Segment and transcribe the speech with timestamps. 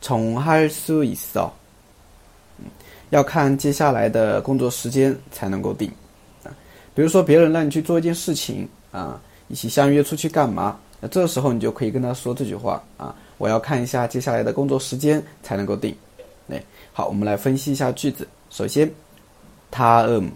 [0.00, 1.50] 重할수있어
[3.10, 5.90] 要看接下来的工作时间才能够定
[6.44, 6.50] 啊。
[6.94, 10.78] 比如说别人让你去做一件事情啊，一起相约出去干嘛？
[11.00, 15.94] 那这时候你就可以跟他说这句话啊，我要看一下接下来的工作时间才能够定。
[16.48, 18.26] 哎，好，我们来分析一下句子。
[18.50, 18.90] 首先，
[19.70, 20.30] 他嗯，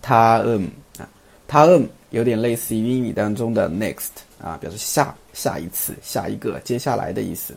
[0.00, 1.08] 他嗯啊，
[1.46, 4.10] 他嗯有点类似于英语当中的 next
[4.42, 7.54] 啊，表示下下一次、下一个、接下来的意思。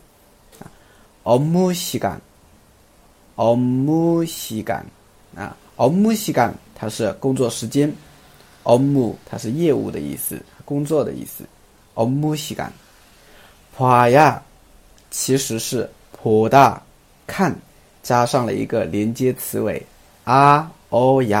[1.24, 2.18] 업무시 간，
[3.36, 4.82] 업무시 간，
[5.36, 7.92] 啊，업무시 간， 它是工作时间，
[8.64, 11.44] 업무它是业务的意思，工作的意思，
[11.94, 12.70] 업무시 간，
[13.76, 14.40] 봐야
[15.10, 16.78] 其实是보다
[17.26, 17.54] 看，
[18.02, 19.84] 加上了一个连接词尾
[20.24, 21.40] 아어야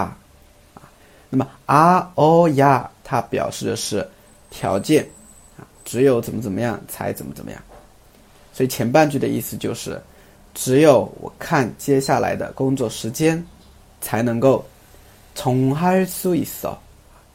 [0.74, 0.84] 啊，
[1.30, 4.06] 那么아어야它表示的是
[4.50, 5.08] 条件
[5.56, 7.62] 啊，只有怎么怎么样才怎么怎么样。
[8.52, 10.00] 所以前半句的意思就是，
[10.54, 13.44] 只有我看接下来的工作时间，
[14.00, 14.64] 才能够
[15.34, 16.76] 从할수있 어，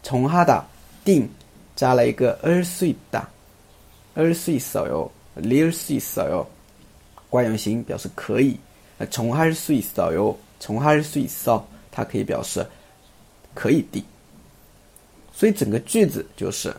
[0.02, 0.66] 从哈的
[1.06, 1.30] 定
[1.76, 3.26] 加了一个할수있 다，
[4.16, 6.46] 할수있어 요， 할수있어 요，
[7.30, 8.60] 惯用型表示可以，
[9.10, 12.66] 从할수있어 요， 从할수있어它可以表示
[13.54, 14.04] 可以定。
[15.32, 16.76] 所以整个句子就是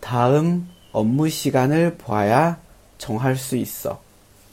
[0.00, 2.56] 다음업무시간을봐야
[2.98, 3.96] 重할수있어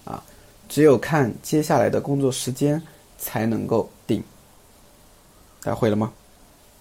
[0.06, 0.24] 啊，
[0.70, 2.82] 只有看接下来的工作时间
[3.18, 4.24] 才能够定。
[5.62, 6.14] 大家会了吗？